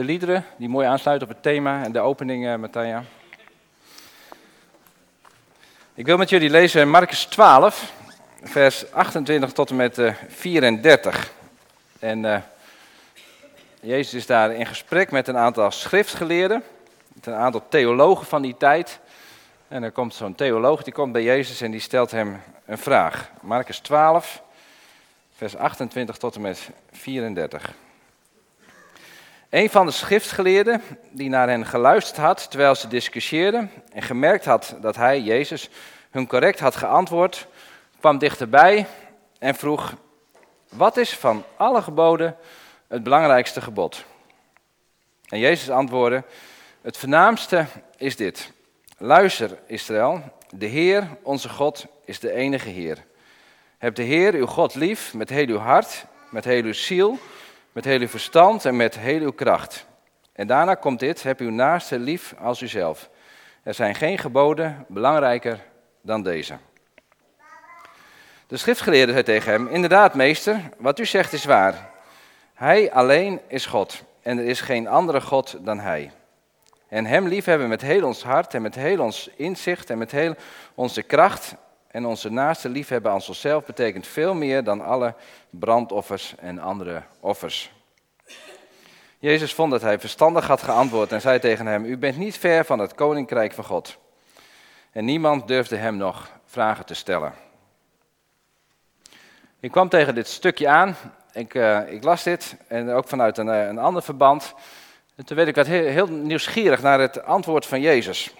[0.00, 2.98] De liederen die mooi aansluiten op het thema en de opening, uh.
[5.94, 7.92] Ik wil met jullie lezen Marcus 12,
[8.42, 11.32] vers 28 tot en met uh, 34.
[11.98, 12.36] En uh,
[13.80, 16.62] Jezus is daar in gesprek met een aantal schriftgeleerden,
[17.12, 19.00] met een aantal theologen van die tijd.
[19.68, 23.30] En er komt zo'n theoloog, die komt bij Jezus en die stelt hem een vraag.
[23.40, 24.42] Marcus 12,
[25.36, 27.74] vers 28 tot en met 34.
[29.50, 34.76] Een van de schriftgeleerden die naar hen geluisterd had terwijl ze discussieerden en gemerkt had
[34.80, 35.68] dat hij, Jezus,
[36.10, 37.46] hun correct had geantwoord,
[38.00, 38.86] kwam dichterbij
[39.38, 39.94] en vroeg,
[40.68, 42.36] wat is van alle geboden
[42.88, 44.04] het belangrijkste gebod?
[45.28, 46.24] En Jezus antwoordde,
[46.82, 48.52] het voornaamste is dit.
[48.98, 53.04] Luister, Israël, de Heer, onze God, is de enige Heer.
[53.78, 57.18] Heb de Heer, uw God, lief met heel uw hart, met heel uw ziel
[57.72, 59.86] met heel uw verstand en met heel uw kracht.
[60.32, 63.10] En daarna komt dit, heb uw naaste lief als uzelf.
[63.62, 65.58] Er zijn geen geboden belangrijker
[66.00, 66.56] dan deze.
[68.46, 71.90] De schriftgeleerde zei tegen hem, inderdaad meester, wat u zegt is waar.
[72.54, 76.10] Hij alleen is God en er is geen andere God dan hij.
[76.88, 80.34] En hem liefhebben met heel ons hart en met heel ons inzicht en met heel
[80.74, 81.54] onze kracht
[81.90, 85.14] en onze naaste liefhebben als onszelf betekent veel meer dan alle
[85.50, 87.72] brandoffers en andere offers.
[89.18, 92.64] Jezus vond dat hij verstandig had geantwoord en zei tegen hem: U bent niet ver
[92.64, 93.98] van het koninkrijk van God.
[94.92, 97.32] En niemand durfde hem nog vragen te stellen.
[99.60, 100.96] Ik kwam tegen dit stukje aan.
[101.32, 104.54] Ik, uh, ik las dit en ook vanuit een, uh, een ander verband.
[105.16, 108.34] En toen werd ik wat heel nieuwsgierig naar het antwoord van Jezus.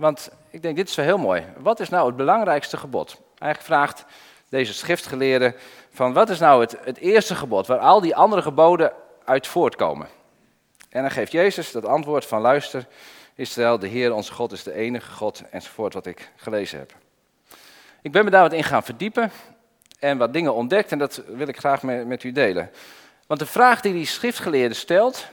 [0.00, 1.44] Want ik denk, dit is wel heel mooi.
[1.56, 3.20] Wat is nou het belangrijkste gebod?
[3.38, 4.04] Eigenlijk vraagt
[4.48, 5.54] deze schriftgeleerde
[5.90, 8.92] van wat is nou het, het eerste gebod waar al die andere geboden
[9.24, 10.08] uit voortkomen?
[10.88, 12.86] En dan geeft Jezus dat antwoord van luister,
[13.34, 16.94] Israël, de Heer onze God is de enige God enzovoort wat ik gelezen heb.
[18.02, 19.30] Ik ben me daar wat in gaan verdiepen
[19.98, 22.70] en wat dingen ontdekt en dat wil ik graag met, met u delen.
[23.26, 25.26] Want de vraag die die schriftgeleerde stelt,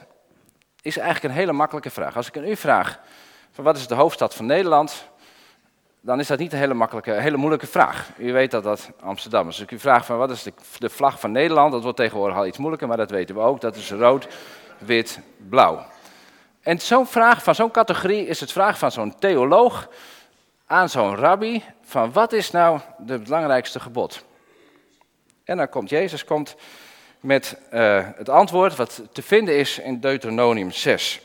[0.82, 2.16] is eigenlijk een hele makkelijke vraag.
[2.16, 3.00] Als ik aan u vraag,
[3.62, 5.08] wat is de hoofdstad van Nederland?
[6.00, 8.10] Dan is dat niet een hele makkelijke, hele moeilijke vraag.
[8.16, 9.60] U weet dat dat Amsterdam is.
[9.60, 10.42] Ik u vraag van wat is
[10.78, 13.60] de, vlag van Nederland, dat wordt tegenwoordig al iets moeilijker, maar dat weten we ook.
[13.60, 14.28] Dat is rood,
[14.78, 15.84] wit, blauw.
[16.60, 19.88] En zo'n vraag van zo'n categorie is het vraag van zo'n theoloog
[20.66, 24.24] aan zo'n rabbi van wat is nou het belangrijkste gebod?
[25.44, 26.56] En dan komt Jezus komt
[27.20, 31.20] met uh, het antwoord wat te vinden is in Deuteronomium 6.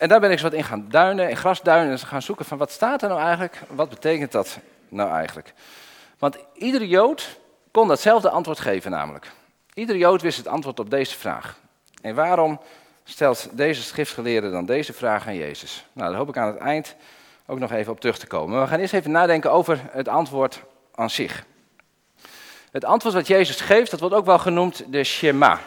[0.00, 2.58] En daar ben ik eens wat in gaan duinen, in grasduinen, en gaan zoeken van
[2.58, 5.52] wat staat er nou eigenlijk, wat betekent dat nou eigenlijk.
[6.18, 7.38] Want iedere Jood
[7.70, 9.30] kon datzelfde antwoord geven namelijk.
[9.74, 11.58] Iedere Jood wist het antwoord op deze vraag.
[12.02, 12.60] En waarom
[13.04, 15.86] stelt deze schriftgeleerde dan deze vraag aan Jezus?
[15.92, 16.94] Nou, daar hoop ik aan het eind
[17.46, 18.60] ook nog even op terug te komen.
[18.60, 20.62] we gaan eerst even nadenken over het antwoord
[20.94, 21.44] aan zich.
[22.70, 25.60] Het antwoord wat Jezus geeft, dat wordt ook wel genoemd de Shema.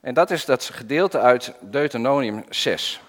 [0.00, 3.02] En dat is dat gedeelte uit Deuteronomium 6.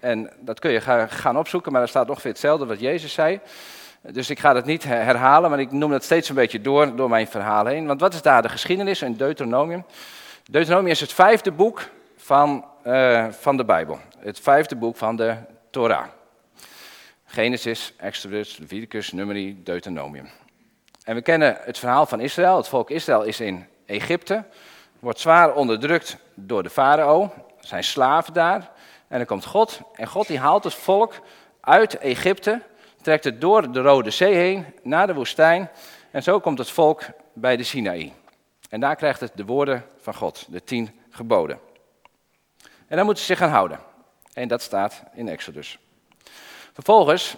[0.00, 3.40] En dat kun je gaan opzoeken, maar er staat ongeveer hetzelfde wat Jezus zei.
[4.00, 7.08] Dus ik ga dat niet herhalen, maar ik noem dat steeds een beetje door, door
[7.08, 7.86] mijn verhaal heen.
[7.86, 9.84] Want wat is daar de geschiedenis in Deuteronomium?
[10.50, 13.98] Deuteronomium is het vijfde boek van, uh, van de Bijbel.
[14.18, 15.36] Het vijfde boek van de
[15.70, 16.04] Torah.
[17.24, 20.28] Genesis, Exodus, Leviticus, Numeri, Deuteronomium.
[21.04, 22.56] En we kennen het verhaal van Israël.
[22.56, 24.44] Het volk Israël is in Egypte,
[24.98, 28.70] wordt zwaar onderdrukt door de farao, zijn slaven daar.
[29.08, 31.14] En dan komt God en God die haalt het volk
[31.60, 32.62] uit Egypte,
[33.02, 35.70] trekt het door de Rode Zee heen naar de woestijn.
[36.10, 38.12] En zo komt het volk bij de Sinaï.
[38.68, 41.58] En daar krijgt het de woorden van God, de tien geboden.
[42.86, 43.80] En dan moeten ze zich gaan houden.
[44.32, 45.78] En dat staat in Exodus.
[46.72, 47.36] Vervolgens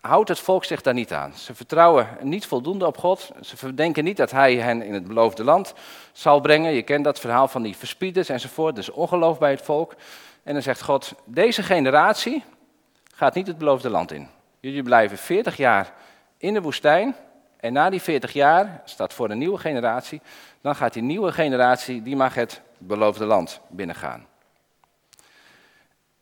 [0.00, 1.34] houdt het volk zich daar niet aan.
[1.34, 3.30] Ze vertrouwen niet voldoende op God.
[3.40, 5.74] Ze denken niet dat hij hen in het beloofde land
[6.12, 6.72] zal brengen.
[6.72, 8.74] Je kent dat verhaal van die verspieders enzovoort.
[8.74, 9.94] Dus ongeloof bij het volk.
[10.46, 12.44] En dan zegt God, deze generatie
[13.14, 14.28] gaat niet het beloofde land in.
[14.60, 15.92] Jullie blijven 40 jaar
[16.36, 17.14] in de woestijn.
[17.56, 20.20] En na die 40 jaar, staat voor de nieuwe generatie,
[20.60, 24.26] dan gaat die nieuwe generatie, die mag het beloofde land binnengaan.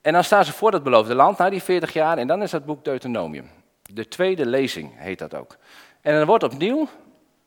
[0.01, 2.51] En dan staan ze voor dat beloofde land na die 40 jaar en dan is
[2.51, 3.51] dat boek Deuteronomium.
[3.83, 5.57] De tweede lezing heet dat ook.
[6.01, 6.89] En dan wordt opnieuw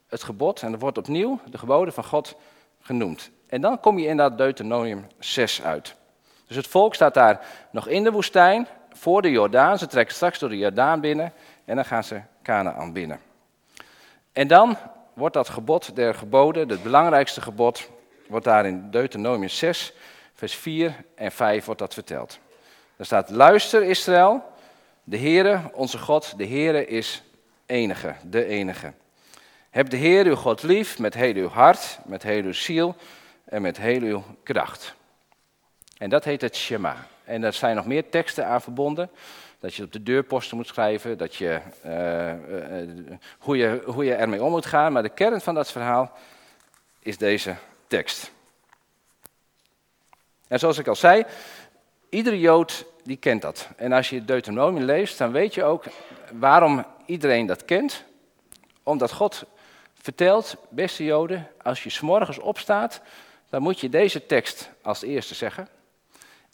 [0.07, 2.35] het gebod en er wordt opnieuw de geboden van God
[2.81, 3.31] genoemd.
[3.47, 5.95] En dan kom je in dat Deuteronomium 6 uit.
[6.47, 8.67] Dus het volk staat daar nog in de woestijn,
[8.97, 9.77] voor de Jordaan.
[9.77, 11.33] Ze trekken straks door de Jordaan binnen
[11.65, 13.19] en dan gaan ze Canaan binnen.
[14.33, 14.77] En dan
[15.13, 17.89] wordt dat gebod der geboden, het belangrijkste gebod,
[18.27, 19.93] wordt daar in Deuteronomium 6,
[20.33, 22.39] vers 4 en 5 wordt dat verteld.
[22.95, 24.43] Daar staat, luister Israël,
[25.03, 27.23] de Heere, onze God, de Heere is
[27.65, 28.93] enige, de enige.
[29.69, 32.95] Heb de Heer uw God lief met heel uw hart, met heel uw ziel
[33.45, 34.95] en met heel uw kracht.
[35.97, 37.07] En dat heet het Shema.
[37.23, 39.09] En er zijn nog meer teksten aan verbonden.
[39.59, 44.43] Dat je op de deurposten moet schrijven, dat je, uh, hoe, je, hoe je ermee
[44.43, 44.91] om moet gaan.
[44.91, 46.11] Maar de kern van dat verhaal
[46.99, 47.55] is deze
[47.87, 48.31] tekst.
[50.47, 51.25] En zoals ik al zei,
[52.09, 53.69] iedere Jood die kent dat.
[53.75, 55.83] En als je Deuteronomium leest, dan weet je ook
[56.31, 58.03] waarom iedereen dat kent.
[58.83, 59.43] Omdat God
[59.93, 63.01] vertelt, beste Joden, als je s'morgens opstaat,
[63.49, 65.67] dan moet je deze tekst als eerste zeggen.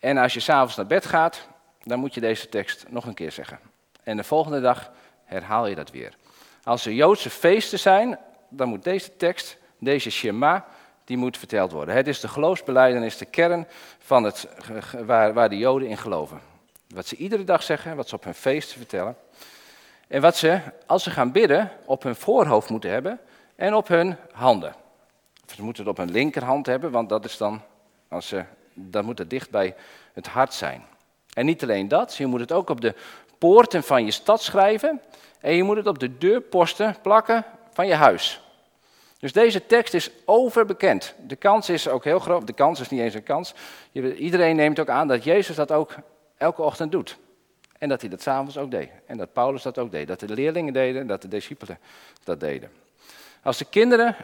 [0.04, 1.48] En als je s'avonds naar bed gaat,
[1.84, 3.60] dan moet je deze tekst nog een keer zeggen.
[4.04, 4.92] En de volgende dag
[5.24, 6.16] herhaal je dat weer.
[6.64, 8.20] Als er Joodse feesten zijn,
[8.50, 10.66] dan moet deze tekst, deze Shema,
[11.04, 11.96] die moet verteld worden.
[11.96, 13.68] Het is de geloofsbeleidenis, de kern
[14.00, 14.48] van het,
[15.06, 16.42] waar, waar de Joden in geloven.
[16.88, 19.18] Wat ze iedere dag zeggen, wat ze op hun feesten vertellen.
[20.08, 23.20] En wat ze, als ze gaan bidden, op hun voorhoofd moeten hebben
[23.56, 24.76] en op hun handen.
[25.46, 27.62] Of ze moeten het op hun linkerhand hebben, want dat is dan,
[28.08, 29.76] als ze, dan moet het dicht bij
[30.14, 30.86] het hart zijn.
[31.34, 32.96] En niet alleen dat, je moet het ook op de
[33.38, 35.02] poorten van je stad schrijven
[35.40, 38.42] en je moet het op de deurposten plakken van je huis.
[39.20, 41.16] Dus deze tekst is overbekend.
[41.28, 43.54] De kans is ook heel groot, de kans is niet eens een kans.
[44.18, 45.96] Iedereen neemt ook aan dat Jezus dat ook
[46.38, 47.18] elke ochtend doet.
[47.78, 48.90] En dat hij dat s'avonds ook deed.
[49.06, 50.08] En dat Paulus dat ook deed.
[50.08, 51.80] Dat de leerlingen deden, dat de discipelen
[52.24, 52.72] dat deden.
[53.44, 54.16] Als de kinderen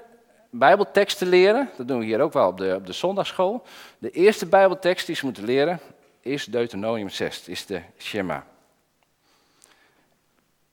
[0.49, 3.65] bijbelteksten leren, dat doen we hier ook wel op de, op de zondagschool.
[3.97, 5.79] De eerste bijbeltekst die ze moeten leren
[6.21, 8.45] is Deuteronomium 6, is de Shema.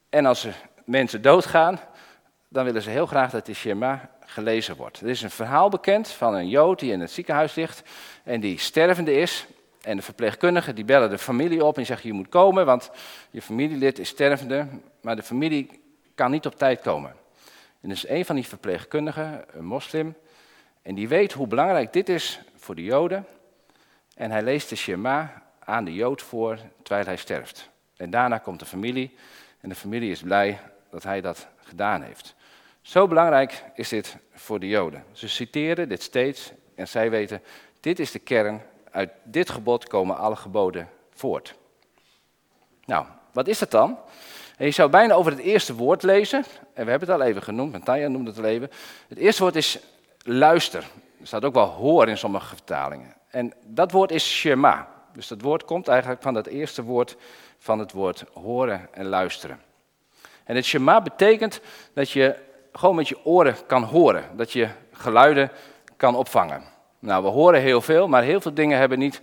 [0.08, 0.46] En als
[0.84, 1.80] mensen doodgaan,
[2.48, 5.00] dan willen ze heel graag dat de Shema gelezen wordt.
[5.00, 7.82] Er is een verhaal bekend van een Jood die in het ziekenhuis ligt
[8.24, 9.46] en die stervende is.
[9.82, 12.90] En de verpleegkundigen die bellen de familie op en zeggen je moet komen, want
[13.30, 14.66] je familielid is stervende,
[15.00, 15.80] maar de familie
[16.14, 17.14] kan niet op tijd komen.
[17.86, 20.14] En dus een van die verpleegkundigen, een moslim,
[20.82, 23.26] en die weet hoe belangrijk dit is voor de Joden.
[24.14, 27.70] En hij leest de Shema aan de Jood voor terwijl hij sterft.
[27.96, 29.14] En daarna komt de familie
[29.60, 30.60] en de familie is blij
[30.90, 32.34] dat hij dat gedaan heeft.
[32.80, 35.04] Zo belangrijk is dit voor de Joden.
[35.12, 37.42] Ze citeren dit steeds en zij weten,
[37.80, 41.54] dit is de kern, uit dit gebod komen alle geboden voort.
[42.84, 43.98] Nou, wat is dat dan?
[44.56, 46.44] En je zou bijna over het eerste woord lezen,
[46.74, 48.70] en we hebben het al even genoemd, Matthijs noemde het al even.
[49.08, 49.78] Het eerste woord is
[50.22, 50.84] luister.
[51.20, 53.14] Er staat ook wel hoor in sommige vertalingen.
[53.30, 54.88] En dat woord is shema.
[55.12, 57.16] Dus dat woord komt eigenlijk van dat eerste woord
[57.58, 59.60] van het woord horen en luisteren.
[60.44, 61.60] En het shema betekent
[61.92, 62.36] dat je
[62.72, 64.24] gewoon met je oren kan horen.
[64.36, 65.50] Dat je geluiden
[65.96, 66.62] kan opvangen.
[66.98, 69.20] Nou, we horen heel veel, maar heel veel dingen hebben niet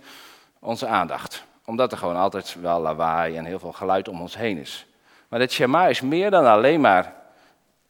[0.58, 1.44] onze aandacht.
[1.64, 4.86] Omdat er gewoon altijd wel lawaai en heel veel geluid om ons heen is.
[5.34, 7.14] Maar het shema is meer dan alleen maar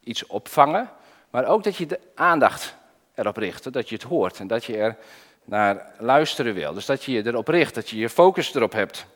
[0.01, 0.91] iets opvangen,
[1.31, 2.77] maar ook dat je de aandacht
[3.15, 4.97] erop richt, dat je het hoort en dat je er
[5.45, 6.73] naar luisteren wil.
[6.73, 9.07] Dus dat je je erop richt, dat je je focus erop hebt.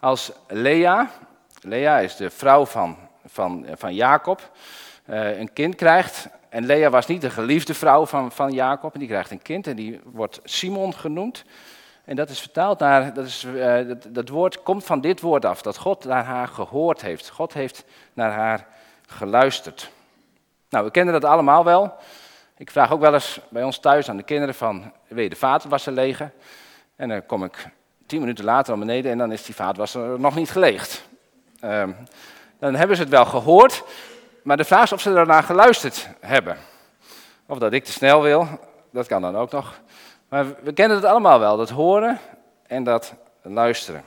[0.00, 1.10] Als Lea,
[1.60, 2.96] Lea is de vrouw van,
[3.26, 4.50] van, van Jacob,
[5.06, 6.28] uh, een kind krijgt.
[6.48, 9.66] En Lea was niet de geliefde vrouw van, van Jacob, en die krijgt een kind
[9.66, 11.44] en die wordt Simon genoemd.
[12.06, 15.44] En dat is vertaald naar, dat, is, uh, dat, dat, woord komt van dit woord
[15.44, 17.28] af, dat God naar haar gehoord heeft.
[17.28, 18.66] God heeft naar haar
[19.06, 19.90] geluisterd.
[20.68, 21.94] Nou, we kennen dat allemaal wel.
[22.56, 25.36] Ik vraag ook wel eens bij ons thuis aan de kinderen van, weet je, de
[25.36, 26.32] vaatwasser legen?
[26.96, 27.68] En dan kom ik
[28.06, 31.08] tien minuten later naar beneden en dan is die vaatwasser nog niet geleegd.
[31.64, 31.96] Um,
[32.58, 33.84] dan hebben ze het wel gehoord,
[34.42, 36.56] maar de vraag is of ze ernaar geluisterd hebben.
[37.46, 38.48] Of dat ik te snel wil,
[38.90, 39.80] dat kan dan ook nog.
[40.28, 42.18] Maar we kennen het allemaal wel, dat horen
[42.66, 44.04] en dat luisteren.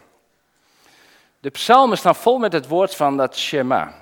[1.39, 3.93] De psalmen staan vol met het woord van dat Shema.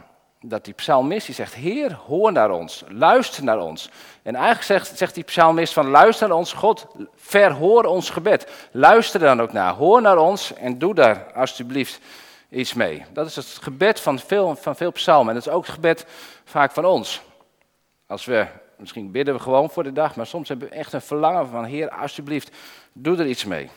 [0.41, 3.89] Dat die psalmist die zegt, Heer, hoor naar ons, luister naar ons.
[4.21, 8.67] En eigenlijk zegt, zegt die psalmist van, luister naar ons, God, verhoor ons gebed.
[8.71, 11.99] Luister dan ook naar, hoor naar ons en doe daar alsjeblieft
[12.49, 13.05] iets mee.
[13.13, 15.27] Dat is het gebed van veel, van veel psalmen.
[15.27, 16.05] En dat is ook het gebed
[16.45, 17.21] vaak van ons.
[18.07, 18.45] Als we
[18.77, 21.65] Misschien bidden we gewoon voor de dag, maar soms hebben we echt een verlangen van,
[21.65, 22.55] Heer, alsjeblieft,
[22.93, 23.69] doe er iets mee.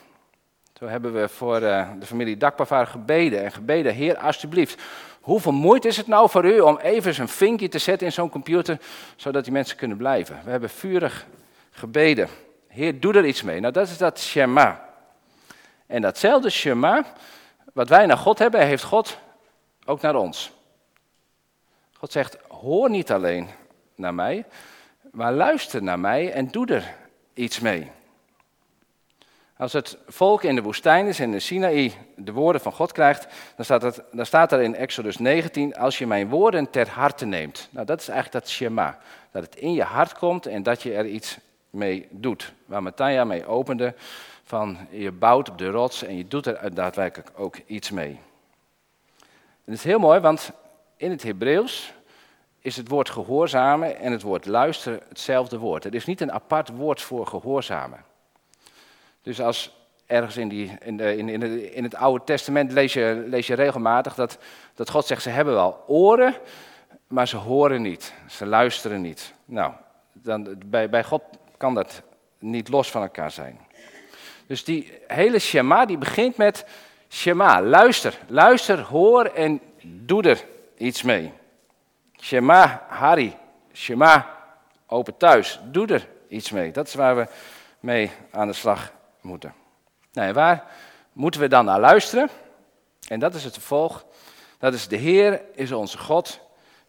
[0.78, 4.82] Zo hebben we voor uh, de familie Dakpavaar gebeden en gebeden, Heer, alsjeblieft,
[5.20, 8.30] hoeveel moeite is het nou voor u om even zo'n vinkje te zetten in zo'n
[8.30, 8.80] computer,
[9.16, 10.40] zodat die mensen kunnen blijven?
[10.44, 11.26] We hebben vurig
[11.70, 12.28] gebeden.
[12.68, 13.60] Heer, doe er iets mee.
[13.60, 14.88] Nou, dat is dat Shema.
[15.86, 17.04] En datzelfde Shema,
[17.72, 19.18] wat wij naar God hebben, heeft God
[19.84, 20.52] ook naar ons.
[21.92, 23.48] God zegt, hoor niet alleen
[23.94, 24.46] naar mij,
[25.10, 26.94] Maar luister naar mij en doe er
[27.34, 27.90] iets mee.
[29.56, 33.26] Als het volk in de woestijn is en de Sinaï de woorden van God krijgt,
[33.56, 37.26] dan staat, het, dan staat er in Exodus 19, als je mijn woorden ter harte
[37.26, 37.68] neemt.
[37.70, 38.98] Nou, dat is eigenlijk dat Shema.
[39.30, 41.38] Dat het in je hart komt en dat je er iets
[41.70, 42.52] mee doet.
[42.66, 43.94] Waar Matthia mee opende,
[44.44, 48.18] van je bouwt op de rots en je doet er daadwerkelijk ook iets mee.
[49.64, 50.50] En het is heel mooi, want
[50.96, 51.92] in het Hebreeuws
[52.60, 55.84] is het woord gehoorzamen en het woord luisteren hetzelfde woord.
[55.84, 58.04] Er is niet een apart woord voor gehoorzamen.
[59.22, 61.28] Dus als ergens in, die, in, de, in,
[61.74, 64.38] in, het Oude Testament lees je, lees je regelmatig dat,
[64.74, 66.34] dat God zegt, ze hebben wel oren,
[67.06, 69.34] maar ze horen niet, ze luisteren niet.
[69.44, 69.72] Nou,
[70.12, 71.22] dan, bij, bij God
[71.56, 72.02] kan dat
[72.38, 73.60] niet los van elkaar zijn.
[74.46, 76.66] Dus die hele Shema die begint met
[77.08, 80.44] Shema, luister, luister, hoor en doe er
[80.76, 81.32] iets mee.
[82.20, 83.36] Shema, Hari,
[83.72, 84.36] Shema,
[84.86, 86.72] open thuis, doe er iets mee.
[86.72, 87.26] Dat is waar we
[87.80, 89.54] mee aan de slag moeten.
[90.12, 90.64] Nou, waar
[91.12, 92.28] moeten we dan naar luisteren?
[93.08, 94.04] En dat is het vervolg.
[94.58, 96.40] Dat is de Heer is onze God.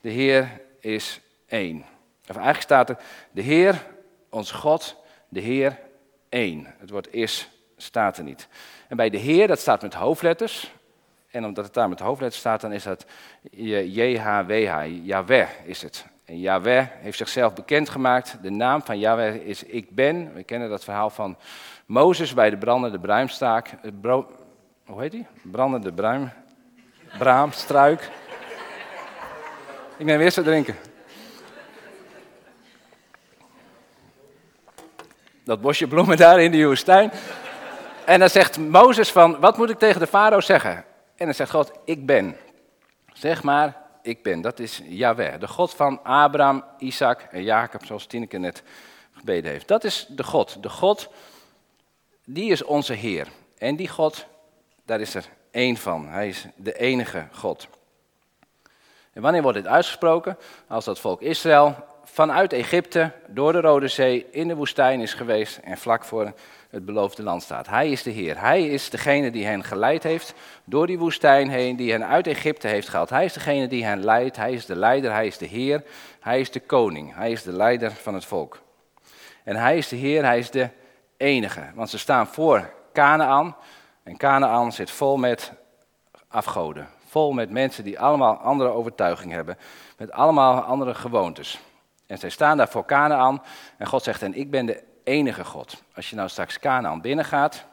[0.01, 1.85] De Heer is één.
[2.21, 2.97] Of eigenlijk staat er,
[3.31, 3.85] de Heer,
[4.29, 4.95] onze God,
[5.29, 5.79] de Heer
[6.29, 6.75] één.
[6.77, 8.47] Het woord is staat er niet.
[8.87, 10.71] En bij de Heer, dat staat met hoofdletters.
[11.31, 13.05] En omdat het daar met hoofdletters staat, dan is dat
[13.51, 16.05] JHWH, Yahweh is het.
[16.25, 18.37] En Yahweh heeft zichzelf bekendgemaakt.
[18.41, 20.33] De naam van Yahweh is Ik Ben.
[20.33, 21.37] We kennen dat verhaal van
[21.85, 23.69] Mozes bij de brandende bruimstaak.
[24.85, 25.27] Hoe heet die?
[25.41, 26.31] Brandende bruim.
[27.17, 28.09] Braamstruik.
[29.97, 30.75] Ik neem eerst wat drinken.
[35.43, 37.11] Dat bosje bloemen daar in die woestijn.
[38.05, 40.85] En dan zegt Mozes van, wat moet ik tegen de farao zeggen?
[41.21, 42.37] En dan zegt God, ik ben.
[43.13, 44.41] Zeg maar, ik ben.
[44.41, 48.63] Dat is Yahweh, de God van Abraham, Isaac en Jacob, zoals Tineke net
[49.11, 49.67] gebeden heeft.
[49.67, 50.63] Dat is de God.
[50.63, 51.09] De God,
[52.25, 53.27] die is onze Heer.
[53.57, 54.25] En die God,
[54.85, 56.07] daar is er één van.
[56.07, 57.67] Hij is de enige God.
[59.13, 60.37] En wanneer wordt dit uitgesproken?
[60.67, 65.57] Als dat volk Israël vanuit Egypte door de Rode Zee in de woestijn is geweest
[65.57, 66.33] en vlak voor
[66.71, 67.67] het beloofde land staat.
[67.67, 68.39] Hij is de Heer.
[68.39, 72.67] Hij is degene die hen geleid heeft door die woestijn heen, die hen uit Egypte
[72.67, 73.09] heeft gehaald.
[73.09, 74.35] Hij is degene die hen leidt.
[74.35, 75.83] Hij is de leider, hij is de Heer,
[76.19, 77.15] hij is de koning.
[77.15, 78.61] Hij is de leider van het volk.
[79.43, 80.69] En hij is de Heer, hij is de
[81.17, 81.63] enige.
[81.75, 83.55] Want ze staan voor Canaan
[84.03, 85.51] en Canaan zit vol met
[86.27, 86.87] afgoden.
[87.07, 89.57] Vol met mensen die allemaal andere overtuigingen hebben.
[89.97, 91.59] Met allemaal andere gewoontes.
[92.07, 93.43] En zij staan daar voor Canaan
[93.77, 95.83] en God zegt, en ik ben de enige God.
[95.95, 97.65] Als je nou straks Canaan binnengaat,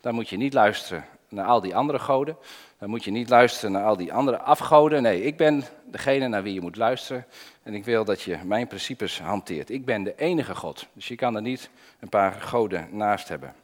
[0.00, 2.36] dan moet je niet luisteren naar al die andere goden.
[2.78, 5.02] Dan moet je niet luisteren naar al die andere afgoden.
[5.02, 7.26] Nee, ik ben degene naar wie je moet luisteren.
[7.62, 9.70] En ik wil dat je mijn principes hanteert.
[9.70, 10.86] Ik ben de enige God.
[10.92, 13.54] Dus je kan er niet een paar goden naast hebben.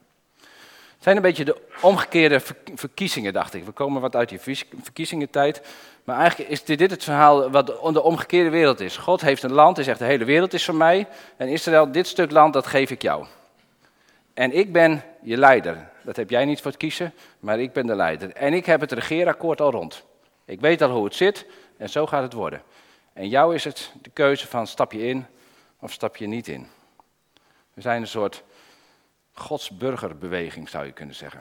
[1.03, 2.41] Zijn een beetje de omgekeerde
[2.75, 3.65] verkiezingen, dacht ik.
[3.65, 4.39] We komen wat uit die
[4.83, 5.63] verkiezingentijd.
[6.05, 8.97] Maar eigenlijk is dit het verhaal wat de omgekeerde wereld is.
[8.97, 11.07] God heeft een land, hij zegt de hele wereld is van mij.
[11.37, 13.27] En Israël, dit stuk land, dat geef ik jou.
[14.35, 15.91] En ik ben je leider.
[16.03, 18.33] Dat heb jij niet voor het kiezen, maar ik ben de leider.
[18.33, 20.05] En ik heb het regeerakkoord al rond.
[20.45, 22.63] Ik weet al hoe het zit en zo gaat het worden.
[23.13, 25.27] En jou is het de keuze van stap je in
[25.79, 26.67] of stap je niet in.
[27.75, 28.43] We zijn een soort
[29.33, 31.41] godsburgerbeweging, zou je kunnen zeggen.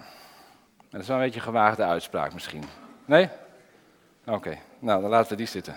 [0.89, 2.63] dat is wel een beetje een gewaagde uitspraak misschien.
[3.05, 3.29] Nee?
[4.25, 5.75] Oké, nou dan laten we die zitten.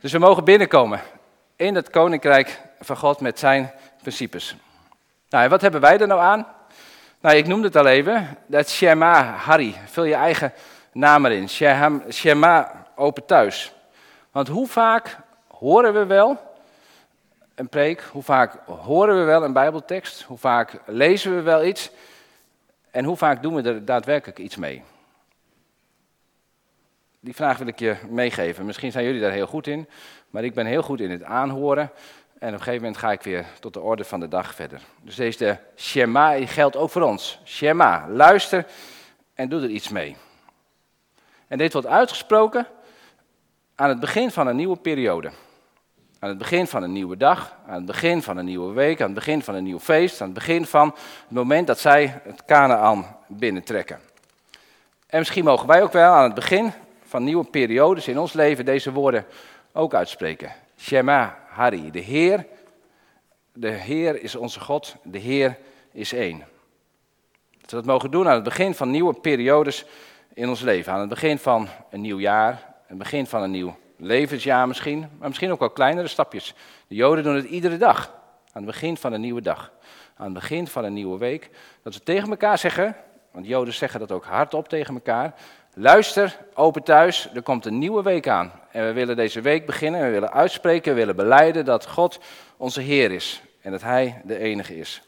[0.00, 1.00] Dus we mogen binnenkomen
[1.56, 4.56] in het koninkrijk van God met zijn principes.
[5.28, 6.46] Nou, en wat hebben wij er nou aan?
[7.20, 9.76] Nou, ik noemde het al even, dat Shema Hari.
[9.86, 10.52] Vul je eigen
[10.92, 11.48] naam erin.
[12.10, 13.72] Shema, open thuis.
[14.30, 16.53] Want hoe vaak horen we wel
[17.54, 18.00] een preek?
[18.00, 20.22] Hoe vaak horen we wel een bijbeltekst?
[20.22, 21.90] Hoe vaak lezen we wel iets?
[22.90, 24.82] En hoe vaak doen we er daadwerkelijk iets mee?
[27.20, 28.66] Die vraag wil ik je meegeven.
[28.66, 29.88] Misschien zijn jullie daar heel goed in,
[30.30, 31.90] maar ik ben heel goed in het aanhoren.
[32.38, 34.80] En op een gegeven moment ga ik weer tot de orde van de dag verder.
[35.02, 37.40] Dus deze Shema geldt ook voor ons.
[37.44, 38.66] Shema, luister
[39.34, 40.16] en doe er iets mee.
[41.46, 42.66] En dit wordt uitgesproken
[43.74, 45.30] aan het begin van een nieuwe periode.
[46.24, 49.06] Aan het begin van een nieuwe dag, aan het begin van een nieuwe week, aan
[49.06, 52.44] het begin van een nieuw feest, aan het begin van het moment dat zij het
[52.44, 54.00] Canaan binnentrekken.
[55.06, 58.64] En misschien mogen wij ook wel aan het begin van nieuwe periodes in ons leven
[58.64, 59.26] deze woorden
[59.72, 60.52] ook uitspreken.
[60.78, 62.46] Shema Hari, de Heer,
[63.52, 65.58] de Heer is onze God, de Heer
[65.92, 66.38] is één.
[67.60, 69.84] Dat we dat mogen doen aan het begin van nieuwe periodes
[70.34, 70.92] in ons leven.
[70.92, 75.28] Aan het begin van een nieuw jaar, het begin van een nieuw levensjaar misschien, maar
[75.28, 76.54] misschien ook wel kleinere stapjes.
[76.86, 78.12] De Joden doen het iedere dag,
[78.52, 79.72] aan het begin van een nieuwe dag.
[80.16, 81.50] Aan het begin van een nieuwe week.
[81.82, 82.96] Dat ze tegen elkaar zeggen,
[83.30, 85.34] want Joden zeggen dat ook hardop tegen elkaar.
[85.74, 88.52] Luister, open thuis, er komt een nieuwe week aan.
[88.70, 92.20] En we willen deze week beginnen, we willen uitspreken, we willen beleiden dat God
[92.56, 93.42] onze Heer is.
[93.60, 95.02] En dat Hij de enige is.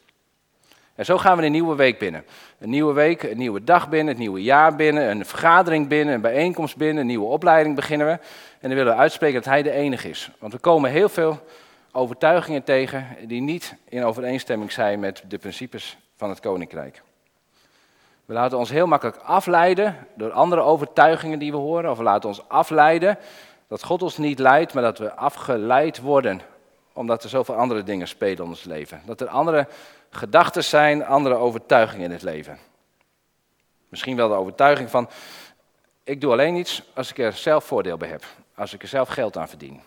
[0.97, 2.25] En zo gaan we een nieuwe week binnen.
[2.59, 6.21] Een nieuwe week, een nieuwe dag binnen, het nieuwe jaar binnen, een vergadering binnen, een
[6.21, 8.13] bijeenkomst binnen, een nieuwe opleiding beginnen we.
[8.13, 10.29] En dan willen we uitspreken dat Hij de enige is.
[10.39, 11.39] Want we komen heel veel
[11.91, 17.01] overtuigingen tegen die niet in overeenstemming zijn met de principes van het Koninkrijk.
[18.25, 21.91] We laten ons heel makkelijk afleiden door andere overtuigingen die we horen.
[21.91, 23.17] Of we laten ons afleiden
[23.67, 26.41] dat God ons niet leidt, maar dat we afgeleid worden.
[26.97, 29.01] Omdat er zoveel andere dingen spelen in ons leven.
[29.05, 29.67] Dat er andere
[30.09, 32.57] gedachten zijn, andere overtuigingen in het leven.
[33.89, 35.09] Misschien wel de overtuiging van,
[36.03, 38.23] ik doe alleen iets als ik er zelf voordeel bij heb.
[38.55, 39.81] Als ik er zelf geld aan verdien.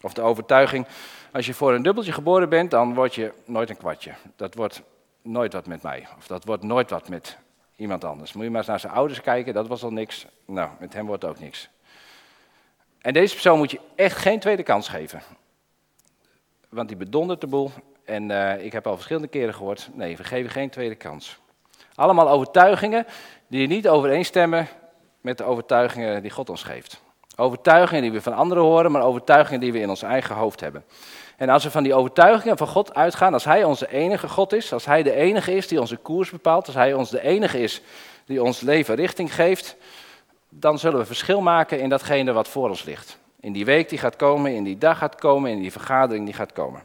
[0.00, 0.86] Of de overtuiging,
[1.32, 4.12] als je voor een dubbeltje geboren bent, dan word je nooit een kwartje.
[4.36, 4.82] Dat wordt
[5.22, 6.06] nooit wat met mij.
[6.18, 7.38] Of dat wordt nooit wat met
[7.76, 8.32] iemand anders.
[8.32, 10.26] Moet je maar eens naar zijn ouders kijken, dat was al niks.
[10.44, 11.68] Nou, met hem wordt ook niks.
[12.98, 15.22] En deze persoon moet je echt geen tweede kans geven.
[16.70, 17.70] Want die bedondert de boel.
[18.04, 21.38] En uh, ik heb al verschillende keren gehoord, nee, we geven geen tweede kans.
[21.94, 23.06] Allemaal overtuigingen
[23.46, 24.68] die niet overeenstemmen
[25.20, 27.00] met de overtuigingen die God ons geeft.
[27.36, 30.84] Overtuigingen die we van anderen horen, maar overtuigingen die we in ons eigen hoofd hebben.
[31.36, 34.72] En als we van die overtuigingen van God uitgaan, als Hij onze enige God is,
[34.72, 37.82] als Hij de enige is die onze koers bepaalt, als Hij ons de enige is
[38.24, 39.76] die ons leven richting geeft,
[40.48, 43.18] dan zullen we verschil maken in datgene wat voor ons ligt.
[43.40, 46.34] In die week die gaat komen, in die dag gaat komen, in die vergadering die
[46.34, 46.82] gaat komen.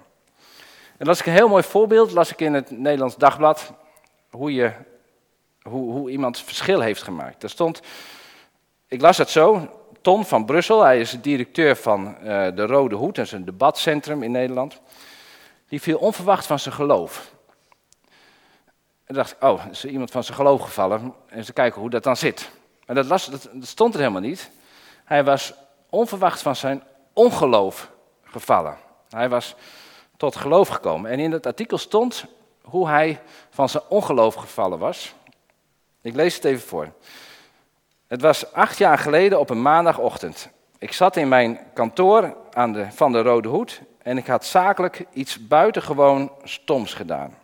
[0.97, 3.73] En las ik een heel mooi voorbeeld, las ik in het Nederlands Dagblad,
[4.29, 4.71] hoe, je,
[5.61, 7.43] hoe, hoe iemand verschil heeft gemaakt.
[7.43, 7.81] Er stond,
[8.87, 9.69] ik las het zo,
[10.01, 12.23] Ton van Brussel, hij is directeur van uh,
[12.55, 14.81] de Rode Hoed, dat is een debatcentrum in Nederland.
[15.67, 17.33] Die viel onverwacht van zijn geloof.
[19.05, 21.13] En dacht ik, oh, is iemand van zijn geloof gevallen?
[21.27, 22.49] En ze kijken hoe dat dan zit.
[22.85, 24.51] Maar dat, las, dat, stond er helemaal niet.
[25.03, 25.53] Hij was
[25.95, 27.91] onverwacht van zijn ongeloof
[28.23, 28.77] gevallen.
[29.09, 29.55] Hij was
[30.17, 31.11] tot geloof gekomen.
[31.11, 32.25] En in het artikel stond
[32.61, 35.13] hoe hij van zijn ongeloof gevallen was.
[36.01, 36.91] Ik lees het even voor.
[38.07, 40.49] Het was acht jaar geleden op een maandagochtend.
[40.77, 45.05] Ik zat in mijn kantoor aan de, van de Rode Hoed en ik had zakelijk
[45.13, 47.37] iets buitengewoon stoms gedaan.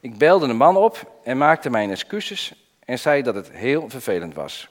[0.00, 4.34] Ik belde de man op en maakte mijn excuses en zei dat het heel vervelend
[4.34, 4.68] was.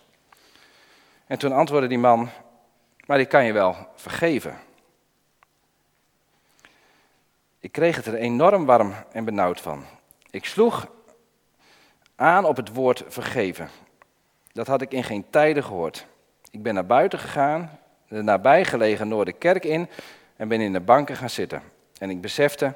[1.30, 2.30] En toen antwoordde die man,
[3.06, 4.58] maar ik kan je wel vergeven.
[7.60, 9.84] Ik kreeg het er enorm warm en benauwd van.
[10.30, 10.92] Ik sloeg
[12.16, 13.70] aan op het woord vergeven.
[14.52, 16.06] Dat had ik in geen tijden gehoord.
[16.52, 19.90] Ik ben naar buiten gegaan, de nabijgelegen Noorderkerk in
[20.36, 21.62] en ben in de banken gaan zitten.
[22.00, 22.74] En ik besefte,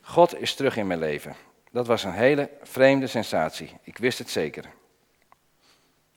[0.00, 1.34] God is terug in mijn leven.
[1.70, 3.76] Dat was een hele vreemde sensatie.
[3.82, 4.64] Ik wist het zeker.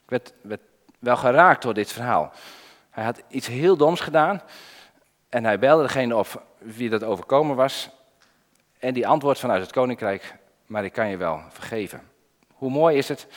[0.03, 0.61] Ik werd, werd
[0.99, 2.31] wel geraakt door dit verhaal.
[2.89, 4.41] Hij had iets heel doms gedaan
[5.29, 7.89] en hij belde degene op wie dat overkomen was.
[8.79, 10.35] En die antwoordt vanuit het koninkrijk,
[10.65, 12.01] maar ik kan je wel vergeven.
[12.53, 13.27] Hoe mooi is het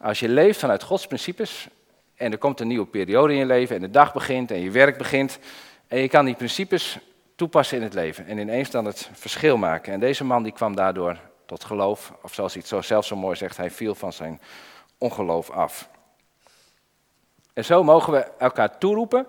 [0.00, 1.68] als je leeft vanuit Gods principes
[2.14, 4.70] en er komt een nieuwe periode in je leven en de dag begint en je
[4.70, 5.38] werk begint
[5.88, 6.98] en je kan die principes
[7.36, 9.92] toepassen in het leven en ineens dan het verschil maken.
[9.92, 13.16] En deze man die kwam daardoor tot geloof, of zoals hij het zo zelf zo
[13.16, 14.40] mooi zegt, hij viel van zijn
[14.98, 15.88] ongeloof af.
[17.56, 19.26] En zo mogen we elkaar toeroepen.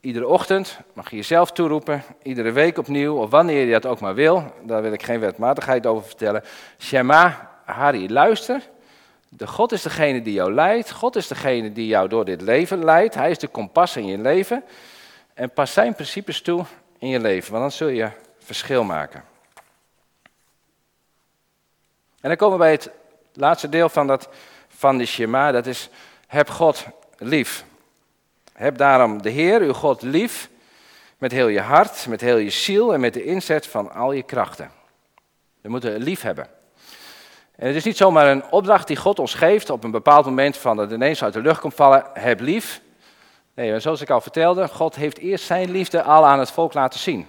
[0.00, 4.14] Iedere ochtend mag je jezelf toeroepen, iedere week opnieuw, of wanneer je dat ook maar
[4.14, 4.52] wil.
[4.62, 6.42] Daar wil ik geen wetmatigheid over vertellen.
[6.78, 8.62] Shema, Hari, luister
[9.28, 10.90] de God is degene die jou leidt.
[10.90, 13.14] God is degene die jou door dit leven leidt.
[13.14, 14.64] Hij is de kompas in je leven.
[15.34, 16.64] En pas zijn principes toe
[16.98, 19.24] in je leven, want dan zul je verschil maken.
[22.20, 22.90] En dan komen we bij het
[23.32, 24.28] laatste deel van, dat,
[24.68, 25.88] van de Shema, dat is
[26.26, 26.84] heb God
[27.18, 27.64] lief.
[28.52, 30.50] Heb daarom de Heer, uw God, lief
[31.18, 34.22] met heel je hart, met heel je ziel en met de inzet van al je
[34.22, 34.70] krachten.
[35.60, 36.48] We moeten lief hebben.
[37.56, 40.56] En het is niet zomaar een opdracht die God ons geeft op een bepaald moment
[40.56, 42.80] van dat ineens uit de lucht komt vallen, heb lief.
[43.54, 47.00] Nee, zoals ik al vertelde, God heeft eerst zijn liefde al aan het volk laten
[47.00, 47.26] zien.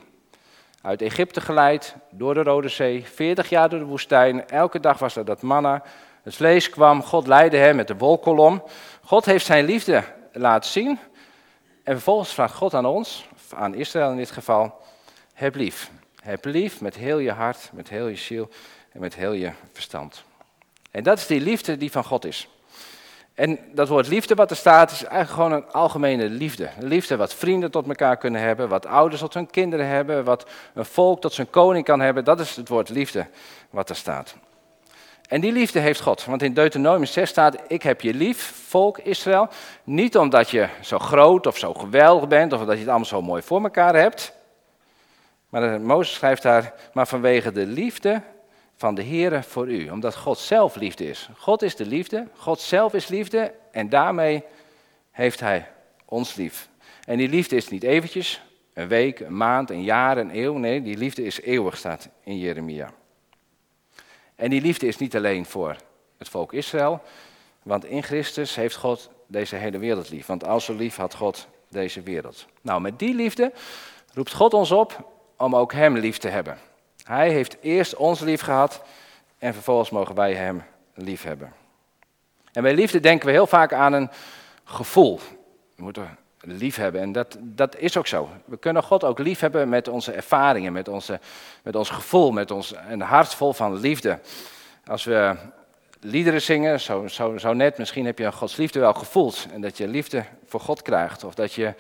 [0.82, 5.16] Uit Egypte geleid, door de Rode Zee, 40 jaar door de woestijn, elke dag was
[5.16, 5.84] er dat manna.
[6.24, 8.64] Het vlees kwam, God leidde hem met de wolkolom.
[9.08, 11.00] God heeft zijn liefde laten zien.
[11.84, 14.82] En vervolgens vraagt God aan ons, aan Israël in dit geval,
[15.34, 15.92] heb lief.
[16.22, 18.50] Heb lief met heel je hart, met heel je ziel
[18.92, 20.24] en met heel je verstand.
[20.92, 22.50] En dat is die liefde die van God is.
[23.34, 26.70] En dat woord liefde wat er staat is eigenlijk gewoon een algemene liefde.
[26.80, 30.50] Een liefde wat vrienden tot elkaar kunnen hebben, wat ouders tot hun kinderen hebben, wat
[30.74, 32.24] een volk tot zijn koning kan hebben.
[32.24, 33.28] Dat is het woord liefde
[33.70, 34.36] wat er staat.
[35.28, 36.26] En die liefde heeft God.
[36.26, 39.48] Want in Deuteronomium 6 staat, ik heb je lief, volk Israël.
[39.84, 43.22] Niet omdat je zo groot of zo geweldig bent, of omdat je het allemaal zo
[43.22, 44.34] mooi voor elkaar hebt.
[45.50, 48.22] Maar Mozes schrijft daar, maar vanwege de liefde
[48.76, 49.90] van de Heere voor u.
[49.90, 51.30] Omdat God zelf liefde is.
[51.38, 54.44] God is de liefde, God zelf is liefde en daarmee
[55.12, 55.68] heeft hij
[56.06, 56.70] ons lief.
[57.06, 58.42] En die liefde is niet eventjes,
[58.74, 60.58] een week, een maand, een jaar, een eeuw.
[60.58, 62.90] Nee, die liefde is eeuwig, staat in Jeremia.
[64.38, 65.76] En die liefde is niet alleen voor
[66.18, 67.02] het volk Israël,
[67.64, 70.26] want in Christus heeft God deze hele wereld lief.
[70.26, 72.46] Want al zo lief had God deze wereld.
[72.62, 73.52] Nou, met die liefde
[74.14, 76.58] roept God ons op om ook Hem lief te hebben.
[77.04, 78.82] Hij heeft eerst ons lief gehad
[79.38, 81.54] en vervolgens mogen wij Hem lief hebben.
[82.52, 84.10] En bij liefde denken we heel vaak aan een
[84.64, 85.20] gevoel.
[85.76, 88.30] We moeten lief hebben en dat, dat is ook zo.
[88.46, 91.20] We kunnen God ook lief hebben met onze ervaringen, met, onze,
[91.64, 94.20] met ons gevoel, met ons, een hart vol van liefde.
[94.86, 95.36] Als we
[96.00, 99.78] liederen zingen, zo, zo, zo net, misschien heb je Gods liefde wel gevoeld en dat
[99.78, 101.24] je liefde voor God krijgt.
[101.24, 101.74] Of dat je,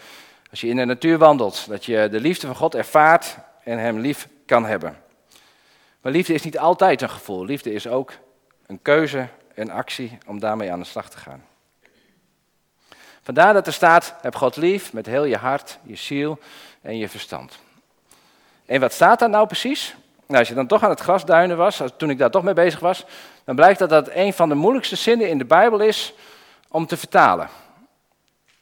[0.49, 3.99] als je in de natuur wandelt, dat je de liefde van God ervaart en Hem
[3.99, 4.97] lief kan hebben.
[6.01, 7.45] Maar liefde is niet altijd een gevoel.
[7.45, 8.11] Liefde is ook
[8.65, 11.43] een keuze, een actie om daarmee aan de slag te gaan.
[13.27, 16.39] Vandaar dat er staat, heb God lief met heel je hart, je ziel
[16.81, 17.59] en je verstand.
[18.65, 19.95] En wat staat daar nou precies?
[20.25, 22.79] Nou, als je dan toch aan het grasduinen was, toen ik daar toch mee bezig
[22.79, 23.05] was,
[23.43, 26.13] dan blijkt dat dat een van de moeilijkste zinnen in de Bijbel is
[26.69, 27.47] om te vertalen.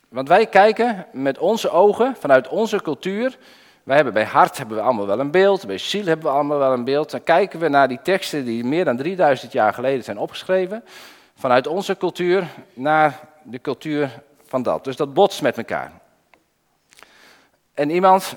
[0.10, 3.38] Want wij kijken met onze ogen, vanuit onze cultuur,
[3.84, 6.60] wij hebben bij hart hebben we allemaal wel een beeld, bij ziel hebben we allemaal
[6.60, 7.12] wel een beeld.
[7.12, 10.84] Dan kijken we naar die teksten die meer dan 3000 jaar geleden zijn opgeschreven,
[11.36, 14.84] vanuit onze cultuur naar de cultuur van dat.
[14.84, 15.92] Dus dat botst met elkaar.
[17.74, 18.36] En iemand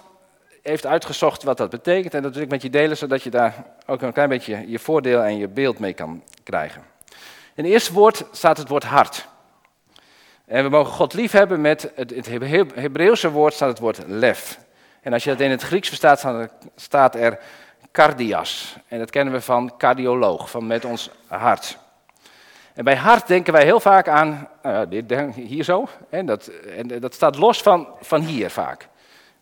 [0.63, 3.65] heeft uitgezocht wat dat betekent en dat wil ik met je delen, zodat je daar
[3.87, 6.83] ook een klein beetje je voordeel en je beeld mee kan krijgen.
[7.55, 9.29] In het eerste woord staat het woord hart.
[10.45, 12.27] En we mogen God lief hebben met het, het
[12.75, 14.59] Hebreeuwse woord staat het woord lef.
[15.01, 17.39] En als je dat in het Grieks verstaat, staat er
[17.93, 18.77] cardias.
[18.89, 21.79] En dat kennen we van cardioloog, van met ons hart.
[22.79, 27.01] En bij hart denken wij heel vaak aan, nou dit, hier zo, en dat, en
[27.01, 28.89] dat staat los van, van hier vaak.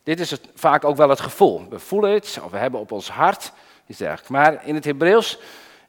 [0.02, 1.66] Dit is het, vaak ook wel het gevoel.
[1.68, 3.52] We voelen het, of we hebben op ons hart,
[3.86, 4.32] is dergelijke.
[4.32, 5.38] Maar in het Hebreeuws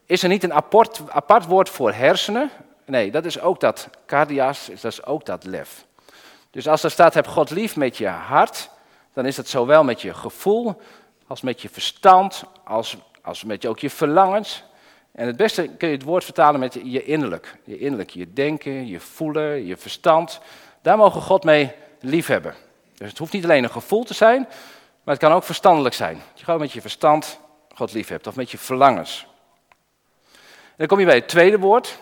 [0.06, 2.50] is er niet een apart, apart woord voor hersenen.
[2.86, 5.86] Nee, dat is ook dat cardias, dat is ook dat lef.
[6.52, 8.70] Dus als er staat, heb God lief met je hart,
[9.14, 10.82] dan is dat zowel met je gevoel,
[11.28, 14.64] als met je verstand, als, als met je, ook je verlangens.
[15.18, 17.56] En het beste kun je het woord vertalen met je innerlijk.
[17.64, 20.40] Je innerlijk, je denken, je voelen, je verstand.
[20.82, 22.54] Daar mogen God mee liefhebben.
[22.98, 24.40] Dus het hoeft niet alleen een gevoel te zijn,
[25.04, 26.14] maar het kan ook verstandelijk zijn.
[26.14, 27.40] Dat je gewoon met je verstand
[27.74, 29.28] God lief hebt, of met je verlangens.
[30.32, 32.00] En dan kom je bij het tweede woord.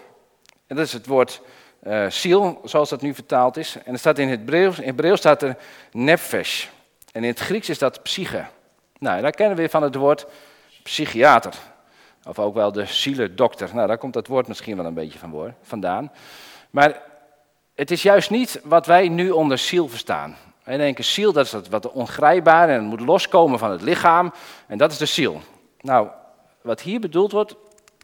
[0.68, 1.42] En dat is het woord
[1.84, 3.78] uh, ziel, zoals dat nu vertaald is.
[3.84, 5.58] En er staat in het Hebreeuws, in staat er
[5.92, 6.66] nephesh.
[7.12, 8.46] En in het Grieks is dat psyche.
[9.00, 10.26] Nou, daar kennen we van het woord
[10.84, 11.54] psychiater.
[12.26, 13.70] Of ook wel de zielendokter.
[13.74, 16.12] Nou, daar komt dat woord misschien wel een beetje van vandaan.
[16.70, 17.02] Maar
[17.76, 20.36] het is juist niet wat wij nu onder ziel verstaan.
[20.64, 24.34] Wij denken ziel, dat is wat ongrijpbaar en moet loskomen van het lichaam.
[24.68, 25.42] En dat is de ziel.
[25.82, 26.08] Nou,
[26.62, 27.56] wat hier bedoeld wordt,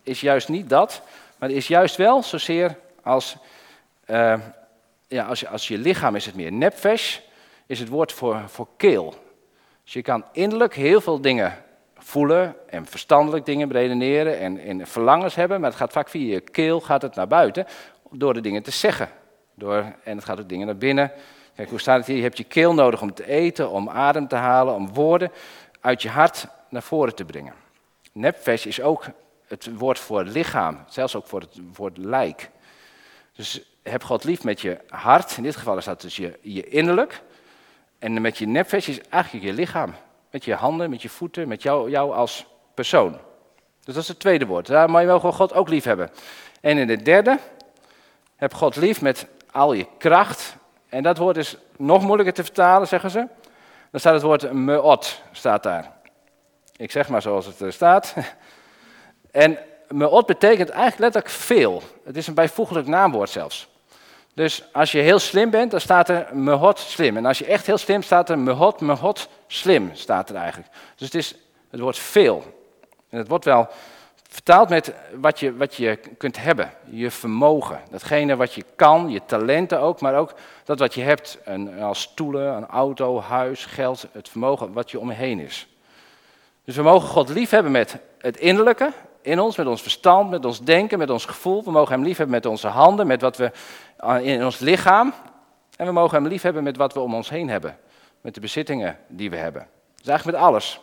[0.03, 1.01] is juist niet dat.
[1.37, 3.35] Maar is juist wel zozeer als,
[4.07, 4.39] uh,
[5.07, 7.17] ja, als, als je lichaam is het meer nepfesh
[7.71, 9.13] is het woord voor, voor keel.
[9.83, 11.63] Dus je kan innerlijk heel veel dingen
[12.03, 16.39] voelen en verstandelijk dingen beredeneren en, en verlangens hebben, maar het gaat vaak via je
[16.41, 17.65] keel gaat het naar buiten
[18.11, 19.09] door de dingen te zeggen.
[19.55, 21.11] Door, en het gaat ook dingen naar binnen.
[21.55, 22.15] Kijk, hoe staat het hier?
[22.15, 25.31] Je hebt je keel nodig om te eten, om adem te halen, om woorden
[25.79, 27.53] uit je hart naar voren te brengen.
[28.11, 29.05] Nepfesh is ook
[29.47, 32.49] het woord voor lichaam, zelfs ook voor het woord lijk.
[33.35, 36.67] Dus heb God lief met je hart, in dit geval is dat dus je, je
[36.67, 37.21] innerlijk.
[37.99, 39.93] En met je nepvers is eigenlijk je lichaam.
[40.31, 43.11] Met je handen, met je voeten, met jou, jou als persoon.
[43.83, 44.67] Dus dat is het tweede woord.
[44.67, 46.09] Daar mag je wel gewoon God ook lief hebben.
[46.61, 47.39] En in het derde,
[48.35, 50.55] heb God lief met al je kracht.
[50.89, 53.27] En dat woord is nog moeilijker te vertalen, zeggen ze.
[53.91, 55.91] Dan staat het woord meot, staat daar.
[56.75, 58.13] Ik zeg maar zoals het er staat.
[59.31, 61.81] En meot betekent eigenlijk letterlijk veel.
[62.03, 63.70] Het is een bijvoeglijk naamwoord zelfs.
[64.33, 67.17] Dus als je heel slim bent, dan staat er mehot slim.
[67.17, 70.69] En als je echt heel slim staat er mehot, mehot slim, staat er eigenlijk.
[70.95, 71.35] Dus het is
[71.69, 72.43] het wordt veel.
[73.09, 73.69] En het wordt wel
[74.31, 77.79] Vertaald met wat je, wat je kunt hebben, je vermogen.
[77.89, 81.37] Datgene wat je kan, je talenten ook, maar ook dat wat je hebt.
[81.43, 85.67] Een, als stoelen, een auto, huis, geld, het vermogen wat je om je heen is.
[86.65, 88.91] Dus we mogen God liefhebben met het innerlijke
[89.21, 91.63] in ons, met ons verstand, met ons denken, met ons gevoel.
[91.63, 93.51] We mogen Hem liefhebben met onze handen, met wat we
[94.21, 95.13] in ons lichaam.
[95.77, 97.77] En we mogen Hem liefhebben met wat we om ons heen hebben.
[98.21, 99.67] Met de bezittingen die we hebben.
[99.95, 100.81] Dus eigenlijk met alles.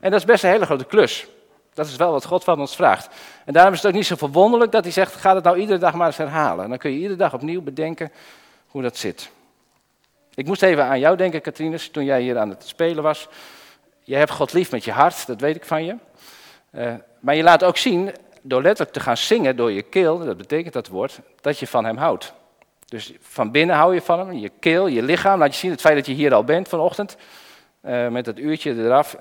[0.00, 1.26] En dat is best een hele grote klus.
[1.74, 3.08] Dat is wel wat God van ons vraagt.
[3.44, 5.78] En daarom is het ook niet zo verwonderlijk dat hij zegt: ga het nou iedere
[5.78, 6.64] dag maar eens herhalen.
[6.64, 8.12] En dan kun je iedere dag opnieuw bedenken
[8.66, 9.30] hoe dat zit.
[10.34, 13.28] Ik moest even aan jou denken, Katrines, toen jij hier aan het spelen was.
[14.02, 15.96] Je hebt God lief met je hart, dat weet ik van je.
[16.70, 20.36] Uh, maar je laat ook zien, door letterlijk te gaan zingen door je keel, dat
[20.36, 22.32] betekent dat woord, dat je van hem houdt.
[22.90, 25.38] Dus van binnen hou je van hem, je keel, je lichaam.
[25.38, 27.16] Laat je zien, het feit dat je hier al bent vanochtend,
[27.84, 29.16] uh, met dat uurtje eraf,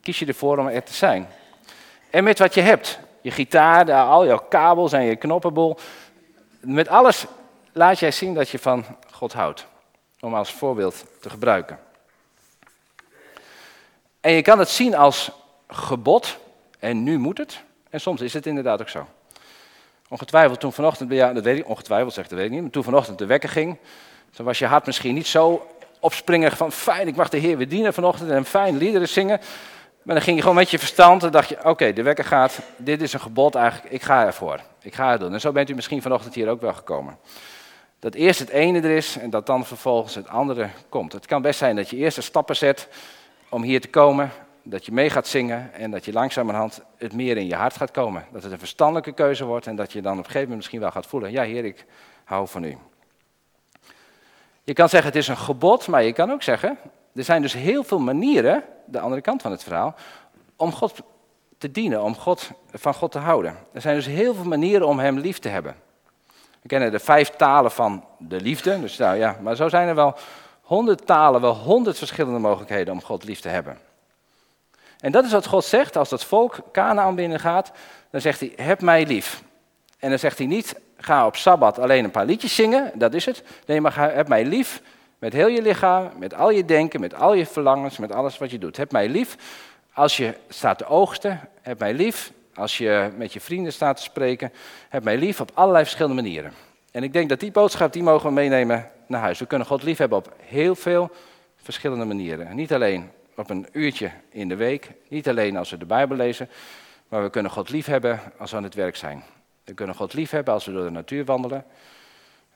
[0.00, 1.28] kies je ervoor om er te zijn.
[2.10, 2.98] En met wat je hebt.
[3.20, 5.76] Je gitaar, al jouw kabels en je knoppenbol.
[6.60, 7.26] Met alles
[7.72, 9.66] laat jij zien dat je van God houdt.
[10.20, 11.78] Om als voorbeeld te gebruiken.
[14.20, 15.30] En je kan het zien als
[15.68, 16.38] gebod.
[16.78, 17.62] En nu moet het.
[17.90, 19.06] En soms is het inderdaad ook zo.
[20.12, 22.84] Ongetwijfeld toen vanochtend, ja, dat weet ik, ongetwijfeld zegt dat weet ik niet, maar toen
[22.84, 23.78] vanochtend de wekker ging,
[24.30, 25.66] toen was je hart misschien niet zo
[26.00, 29.40] opspringerig van fijn, ik mag de Heer weer dienen vanochtend en fijn liederen zingen.
[30.02, 32.58] Maar dan ging je gewoon met je verstand en dacht je, oké, de wekker gaat,
[32.76, 34.60] dit is een gebod eigenlijk, ik ga ervoor.
[34.82, 35.32] Ik ga het doen.
[35.32, 37.18] En zo bent u misschien vanochtend hier ook wel gekomen.
[37.98, 41.12] Dat eerst het ene er is en dat dan vervolgens het andere komt.
[41.12, 42.88] Het kan best zijn dat je eerst de stappen zet
[43.48, 44.30] om hier te komen,
[44.62, 47.90] dat je mee gaat zingen en dat je langzamerhand het meer in je hart gaat
[47.90, 48.24] komen.
[48.32, 50.80] Dat het een verstandelijke keuze wordt en dat je dan op een gegeven moment misschien
[50.80, 51.86] wel gaat voelen, ja Heer, ik
[52.24, 52.76] hou van u.
[54.64, 56.78] Je kan zeggen het is een gebod, maar je kan ook zeggen,
[57.14, 59.94] er zijn dus heel veel manieren, de andere kant van het verhaal,
[60.56, 61.02] om God
[61.58, 63.56] te dienen, om God, van God te houden.
[63.72, 65.74] Er zijn dus heel veel manieren om Hem lief te hebben.
[66.62, 69.94] We kennen de vijf talen van de liefde, dus nou ja, maar zo zijn er
[69.94, 70.14] wel
[70.60, 73.78] honderd talen, wel honderd verschillende mogelijkheden om God lief te hebben.
[75.02, 77.72] En dat is wat God zegt als dat volk Canaan binnengaat,
[78.10, 79.42] dan zegt hij, heb mij lief.
[79.98, 83.26] En dan zegt hij niet, ga op Sabbat alleen een paar liedjes zingen, dat is
[83.26, 83.42] het.
[83.66, 84.82] Nee, maar heb mij lief
[85.18, 88.50] met heel je lichaam, met al je denken, met al je verlangens, met alles wat
[88.50, 88.76] je doet.
[88.76, 89.36] Heb mij lief
[89.92, 91.40] als je staat te oogsten.
[91.60, 94.52] Heb mij lief als je met je vrienden staat te spreken.
[94.88, 96.52] Heb mij lief op allerlei verschillende manieren.
[96.90, 99.38] En ik denk dat die boodschap, die mogen we meenemen naar huis.
[99.38, 101.10] We kunnen God lief hebben op heel veel
[101.56, 102.56] verschillende manieren.
[102.56, 106.48] Niet alleen op een uurtje in de week, niet alleen als we de Bijbel lezen,
[107.08, 109.22] maar we kunnen God lief hebben als we aan het werk zijn.
[109.64, 111.64] We kunnen God lief hebben als we door de natuur wandelen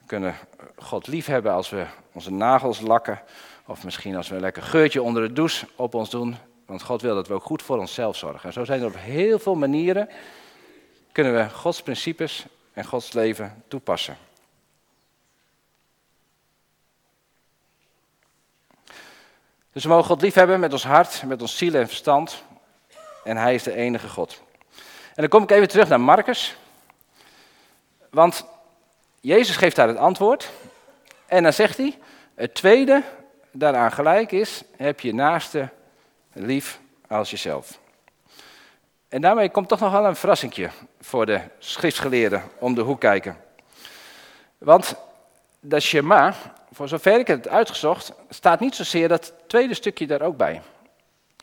[0.07, 0.35] kunnen
[0.75, 3.21] God lief hebben als we onze nagels lakken.
[3.65, 6.35] Of misschien als we een lekker geurtje onder de douche op ons doen.
[6.65, 8.47] Want God wil dat we ook goed voor onszelf zorgen.
[8.47, 10.09] En zo zijn er op heel veel manieren
[11.11, 14.17] kunnen we Gods principes en Gods leven toepassen.
[19.77, 22.43] Dus we mogen God lief hebben met ons hart, met ons ziel en verstand.
[23.23, 24.41] En Hij is de enige God.
[25.07, 26.55] En dan kom ik even terug naar Marcus.
[28.09, 28.45] Want
[29.21, 30.51] Jezus geeft daar het antwoord.
[31.25, 31.97] En dan zegt hij,
[32.35, 33.03] het tweede
[33.51, 35.69] daaraan gelijk is, heb je naaste
[36.33, 37.79] lief als jezelf.
[39.09, 40.69] En daarmee komt toch nog wel een verrassingje
[41.01, 43.37] voor de schriftgeleerden om de hoek kijken.
[44.57, 44.95] Want
[45.59, 46.33] dat Shema,
[46.77, 50.61] voor zover ik het uitgezocht, staat niet zozeer dat tweede stukje daar ook bij.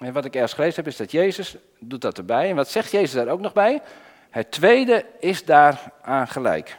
[0.00, 2.50] En wat ik ergens gelezen heb is dat Jezus doet dat erbij.
[2.50, 3.82] En wat zegt Jezus daar ook nog bij?
[4.30, 6.76] Het tweede is daaraan gelijk.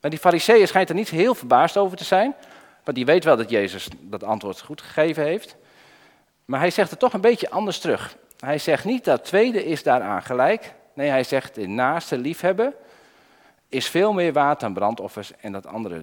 [0.00, 2.34] Maar die fariseeën schijnt er niet heel verbaasd over te zijn,
[2.84, 5.56] want die weet wel dat Jezus dat antwoord goed gegeven heeft.
[6.44, 8.16] Maar hij zegt het toch een beetje anders terug.
[8.38, 10.74] Hij zegt niet dat tweede is daaraan gelijk.
[10.94, 12.74] Nee, hij zegt de naaste liefhebben
[13.68, 16.02] is veel meer waard dan brandoffers en dat andere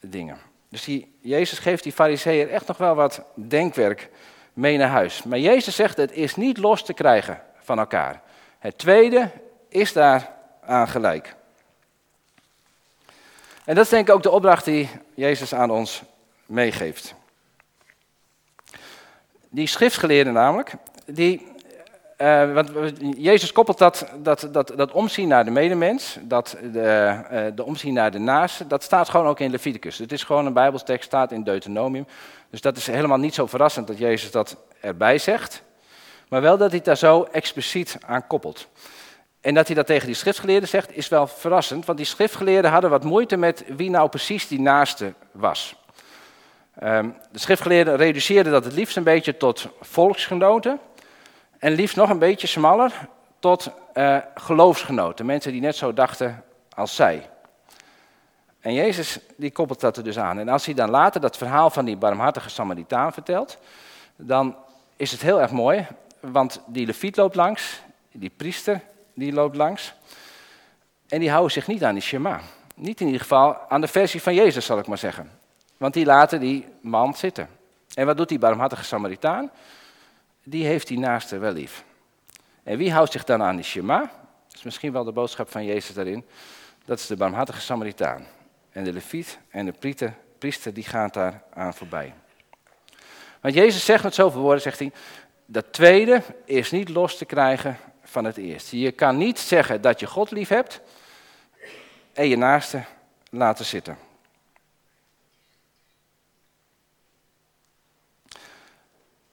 [0.00, 0.50] dingen.
[0.72, 4.08] Dus die, Jezus geeft die fariseeën echt nog wel wat denkwerk
[4.52, 5.22] mee naar huis.
[5.22, 8.22] Maar Jezus zegt het is niet los te krijgen van elkaar.
[8.58, 9.30] Het tweede
[9.68, 11.34] is daaraan gelijk.
[13.64, 16.02] En dat is denk ik ook de opdracht die Jezus aan ons
[16.46, 17.14] meegeeft.
[19.48, 20.72] Die schriftgeleerden namelijk,
[21.06, 21.51] die,
[22.18, 22.70] uh, want
[23.16, 27.94] Jezus koppelt dat, dat, dat, dat omzien naar de medemens, dat de, uh, de omzien
[27.94, 29.98] naar de naaste, dat staat gewoon ook in Leviticus.
[29.98, 32.06] Het is gewoon een bijbelstekst, staat in Deuteronomium.
[32.50, 35.62] Dus dat is helemaal niet zo verrassend dat Jezus dat erbij zegt.
[36.28, 38.68] Maar wel dat hij daar zo expliciet aan koppelt.
[39.40, 42.90] En dat hij dat tegen die schriftgeleerden zegt, is wel verrassend, want die schriftgeleerden hadden
[42.90, 45.76] wat moeite met wie nou precies die naaste was.
[46.78, 50.80] Ehm, de schriftgeleerden reduceerden dat het liefst een beetje tot volksgenoten
[51.62, 56.44] en liefst nog een beetje smaller tot uh, geloofsgenoten, mensen die net zo dachten
[56.74, 57.28] als zij.
[58.60, 60.38] En Jezus die koppelt dat er dus aan.
[60.38, 63.58] En als hij dan later dat verhaal van die barmhartige Samaritaan vertelt,
[64.16, 64.56] dan
[64.96, 65.86] is het heel erg mooi,
[66.20, 67.80] want die leviet loopt langs,
[68.12, 68.80] die priester
[69.14, 69.94] die loopt langs,
[71.08, 72.40] en die houden zich niet aan die Shema.
[72.74, 75.30] Niet in ieder geval aan de versie van Jezus, zal ik maar zeggen.
[75.76, 77.48] Want die laten die man zitten.
[77.94, 79.50] En wat doet die barmhartige Samaritaan?
[80.44, 81.84] Die heeft die naaste wel lief.
[82.62, 84.00] En wie houdt zich dan aan die Shema?
[84.46, 86.24] Dat is misschien wel de boodschap van Jezus daarin.
[86.84, 88.26] Dat is de barmhartige Samaritaan.
[88.70, 92.14] En de leviet en de priester, priester die gaan daar aan voorbij.
[93.40, 94.92] Want Jezus zegt met zoveel woorden, zegt hij,
[95.46, 98.78] dat tweede is niet los te krijgen van het eerste.
[98.78, 100.80] Je kan niet zeggen dat je God lief hebt
[102.12, 102.82] en je naaste
[103.30, 103.96] laten zitten.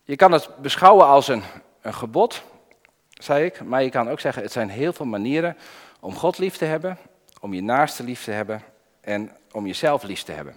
[0.09, 1.43] Je kan het beschouwen als een,
[1.81, 2.43] een gebod,
[3.13, 5.57] zei ik, maar je kan ook zeggen, het zijn heel veel manieren
[5.99, 6.97] om God lief te hebben,
[7.41, 8.61] om je naaste lief te hebben
[9.01, 10.55] en om jezelf lief te hebben.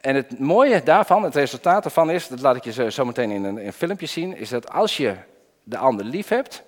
[0.00, 3.44] En het mooie daarvan, het resultaat daarvan is, dat laat ik je zo meteen in
[3.44, 5.16] een, filmpje zien, is dat als je
[5.62, 6.62] de ander lief hebt,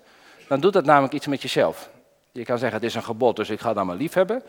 [0.49, 1.91] dan doet dat namelijk iets met jezelf.
[2.33, 4.43] Je kan zeggen, het is een gebod, dus ik ga dan maar lief hebben.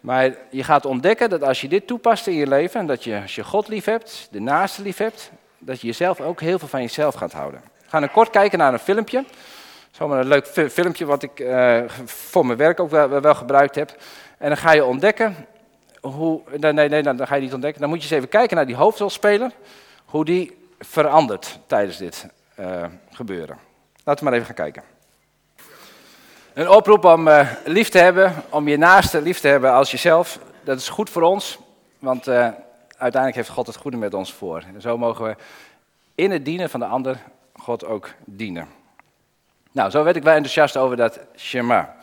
[0.00, 3.20] Maar je gaat ontdekken dat als je dit toepast in je leven, en dat je
[3.20, 5.30] als je God lief hebt, de naaste lief hebt,
[5.64, 7.60] dat je jezelf ook heel veel van jezelf gaat houden.
[7.82, 9.24] We gaan kort kijken naar een filmpje.
[9.90, 13.96] Zomaar een leuk filmpje wat ik uh, voor mijn werk ook wel, wel, gebruikt heb.
[14.38, 15.46] En dan ga je ontdekken
[16.00, 16.40] hoe.
[16.56, 17.80] Nee, nee, nee, dan ga je niet ontdekken.
[17.80, 19.50] Dan moet je eens even kijken naar die hoofdrolspeler.
[20.04, 22.26] Hoe die verandert tijdens dit
[22.60, 23.58] uh, gebeuren.
[24.04, 24.82] Laten we maar even gaan kijken.
[26.54, 30.38] Een oproep om uh, lief te hebben, om je naaste lief te hebben als jezelf.
[30.64, 31.58] Dat is goed voor ons,
[31.98, 32.26] want
[32.98, 34.62] uiteindelijk heeft God het goede met ons voor.
[34.74, 35.36] En zo mogen we
[36.14, 38.68] in het dienen van de ander God ook dienen.
[39.72, 41.96] Nou, zo werd ik wel enthousiast over dat Shema.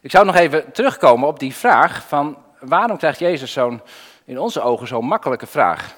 [0.00, 3.80] Ik zou nog even terugkomen op die vraag van waarom krijgt Jezus zo'n,
[4.24, 5.96] in onze ogen, zo'n makkelijke vraag?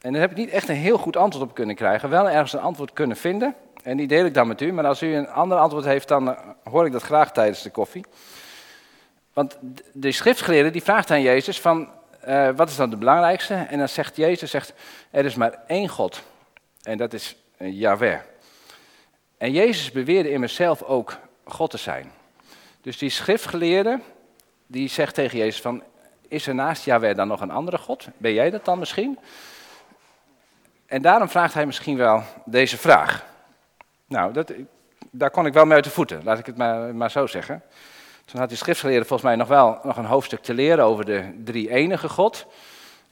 [0.00, 2.08] En daar heb ik niet echt een heel goed antwoord op kunnen krijgen.
[2.08, 3.54] Wel ergens een antwoord kunnen vinden.
[3.82, 4.72] En die deel ik dan met u.
[4.72, 6.38] Maar als u een ander antwoord heeft, dan eh,
[6.70, 8.04] hoor ik dat graag tijdens de koffie.
[9.32, 9.58] Want
[9.92, 11.88] de schriftgeleerde die vraagt aan Jezus van,
[12.28, 13.54] uh, wat is dan het belangrijkste?
[13.54, 14.72] En dan zegt Jezus, zegt,
[15.10, 16.22] er is maar één God.
[16.82, 18.18] En dat is uh, Yahweh.
[19.38, 22.12] En Jezus beweerde in mezelf ook God te zijn.
[22.80, 24.00] Dus die schriftgeleerde,
[24.66, 25.82] die zegt tegen Jezus van,
[26.28, 28.06] is er naast Yahweh dan nog een andere God?
[28.16, 29.18] Ben jij dat dan misschien?
[30.86, 33.24] En daarom vraagt hij misschien wel deze vraag.
[34.06, 34.52] Nou, dat,
[35.10, 37.62] daar kon ik wel mee uit de voeten, laat ik het maar, maar zo zeggen.
[38.24, 41.42] Toen had die schriftgeleerde volgens mij nog wel nog een hoofdstuk te leren over de
[41.44, 42.46] drie enige God.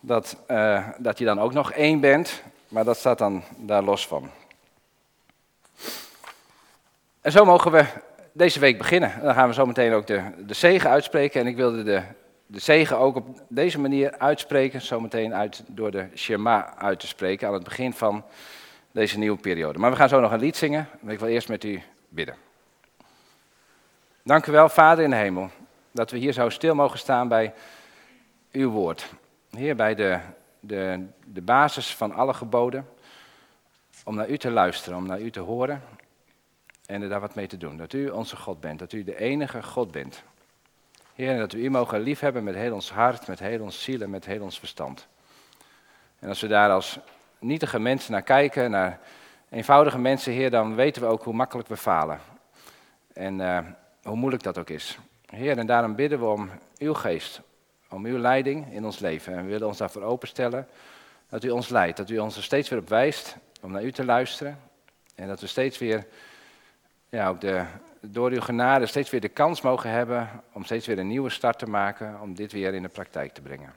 [0.00, 4.06] Dat, uh, dat je dan ook nog één bent, maar dat staat dan daar los
[4.06, 4.30] van.
[7.20, 7.84] En zo mogen we
[8.32, 9.12] deze week beginnen.
[9.22, 11.40] dan gaan we zo meteen ook de, de zegen uitspreken.
[11.40, 12.02] En ik wilde de,
[12.46, 17.48] de zegen ook op deze manier uitspreken, zometeen uit, door de Shema uit te spreken
[17.48, 18.24] aan het begin van
[18.92, 19.78] deze nieuwe periode.
[19.78, 22.34] Maar we gaan zo nog een lied zingen, maar ik wil eerst met u bidden.
[24.24, 25.50] Dank u wel, Vader in de hemel,
[25.90, 27.54] dat we hier zo stil mogen staan bij
[28.52, 29.12] uw woord.
[29.50, 30.18] Heer, bij de,
[30.60, 32.88] de, de basis van alle geboden,
[34.04, 35.82] om naar u te luisteren, om naar u te horen
[36.86, 37.76] en er daar wat mee te doen.
[37.76, 40.22] Dat u onze God bent, dat u de enige God bent.
[41.14, 44.10] Heer, dat we u mogen liefhebben met heel ons hart, met heel ons ziel en
[44.10, 45.06] met heel ons verstand.
[46.18, 46.98] En als we daar als
[47.38, 49.00] nietige mensen naar kijken, naar
[49.48, 52.20] eenvoudige mensen, Heer, dan weten we ook hoe makkelijk we falen.
[53.12, 53.58] En uh,
[54.02, 54.98] hoe moeilijk dat ook is.
[55.26, 57.40] Heer, en daarom bidden we om uw geest,
[57.88, 59.36] om uw leiding in ons leven.
[59.36, 60.68] En we willen ons daarvoor openstellen
[61.28, 63.92] dat u ons leidt, dat u ons er steeds weer op wijst om naar u
[63.92, 64.58] te luisteren.
[65.14, 66.06] En dat we steeds weer
[67.08, 67.64] ja, ook de,
[68.00, 71.58] door uw genade steeds weer de kans mogen hebben om steeds weer een nieuwe start
[71.58, 73.72] te maken, om dit weer in de praktijk te brengen.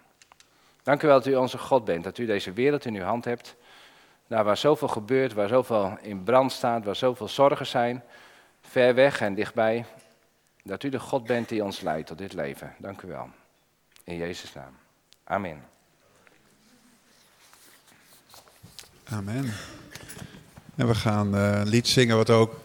[0.84, 3.26] Dank u wel dat u onze God bent, dat u deze wereld in uw hand
[3.26, 3.56] hebt.
[4.28, 8.04] Daar waar zoveel gebeurt, waar zoveel in brand staat, waar zoveel zorgen zijn,
[8.62, 9.86] ver weg en dichtbij.
[10.68, 12.76] Dat u de God bent die ons leidt tot dit leven.
[12.80, 13.30] Dank u wel.
[14.04, 14.78] In Jezus' naam.
[15.24, 15.64] Amen.
[19.04, 19.54] Amen.
[20.76, 22.56] En we gaan uh, een lied zingen wat ook